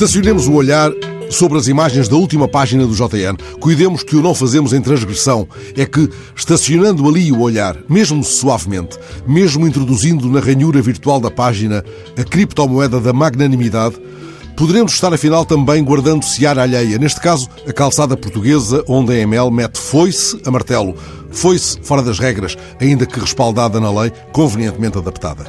[0.00, 0.90] Estacionemos o olhar
[1.28, 3.36] sobre as imagens da última página do JN.
[3.60, 5.46] Cuidemos que o não fazemos em transgressão.
[5.76, 11.84] É que, estacionando ali o olhar, mesmo suavemente, mesmo introduzindo na ranhura virtual da página
[12.16, 13.96] a criptomoeda da magnanimidade,
[14.56, 16.96] poderemos estar afinal também guardando seara alheia.
[16.96, 20.94] Neste caso, a calçada portuguesa, onde a EML mete foice a martelo.
[21.30, 25.44] Foice fora das regras, ainda que respaldada na lei, convenientemente adaptada.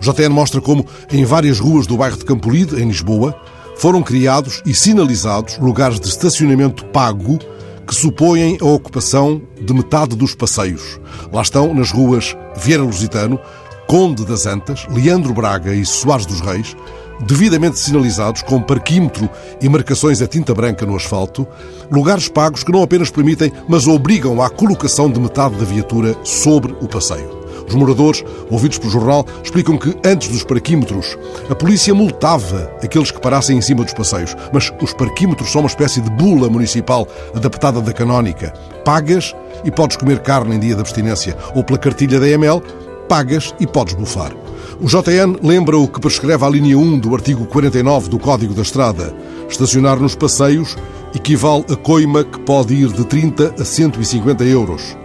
[0.00, 3.34] O JN mostra como, em várias ruas do bairro de Campolide, em Lisboa,
[3.76, 7.38] foram criados e sinalizados lugares de estacionamento pago
[7.86, 10.98] que supõem a ocupação de metade dos passeios.
[11.32, 13.38] Lá estão, nas ruas Vieira Lusitano,
[13.86, 16.76] Conde das Antas, Leandro Braga e Soares dos Reis,
[17.20, 21.46] devidamente sinalizados com parquímetro e marcações a tinta branca no asfalto,
[21.90, 26.72] lugares pagos que não apenas permitem, mas obrigam à colocação de metade da viatura sobre
[26.80, 27.35] o passeio.
[27.68, 31.18] Os moradores, ouvidos pelo jornal, explicam que antes dos parquímetros,
[31.50, 34.36] a polícia multava aqueles que parassem em cima dos passeios.
[34.52, 38.52] Mas os parquímetros são uma espécie de bula municipal adaptada da canónica.
[38.84, 41.36] Pagas e podes comer carne em dia de abstinência.
[41.54, 42.62] Ou pela cartilha da EML,
[43.08, 44.32] pagas e podes bufar.
[44.80, 48.62] O JN lembra o que prescreve a linha 1 do artigo 49 do Código da
[48.62, 49.14] Estrada.
[49.48, 50.76] Estacionar nos passeios
[51.14, 54.96] equivale a coima que pode ir de 30 a 150 euros.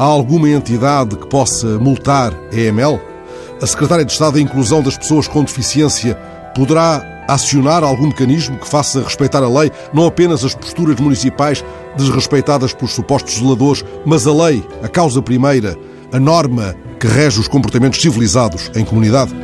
[0.00, 2.98] Há alguma entidade que possa multar a EML?
[3.60, 6.14] A Secretária de Estado da Inclusão das Pessoas com Deficiência
[6.54, 11.62] poderá acionar algum mecanismo que faça respeitar a lei, não apenas as posturas municipais
[11.98, 15.76] desrespeitadas pelos supostos zeladores, mas a lei, a causa primeira,
[16.10, 19.34] a norma que rege os comportamentos civilizados em comunidade?